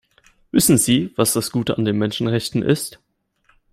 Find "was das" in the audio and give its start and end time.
1.15-1.51